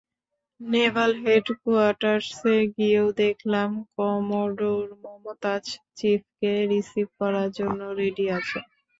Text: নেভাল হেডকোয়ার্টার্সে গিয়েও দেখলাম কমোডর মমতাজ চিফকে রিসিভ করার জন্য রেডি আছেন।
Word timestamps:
নেভাল 0.61 1.11
হেডকোয়ার্টার্সে 1.23 2.55
গিয়েও 2.75 3.07
দেখলাম 3.21 3.69
কমোডর 3.95 4.61
মমতাজ 5.03 5.63
চিফকে 5.97 6.53
রিসিভ 6.71 7.07
করার 7.19 7.49
জন্য 7.57 7.79
রেডি 7.99 8.25
আছেন। 8.37 8.65